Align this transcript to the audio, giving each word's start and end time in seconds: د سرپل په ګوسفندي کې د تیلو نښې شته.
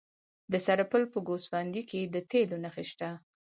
د 0.51 0.53
سرپل 0.65 1.03
په 1.13 1.19
ګوسفندي 1.27 1.83
کې 1.89 2.01
د 2.13 2.15
تیلو 2.29 2.57
نښې 2.63 2.85
شته. 2.91 3.09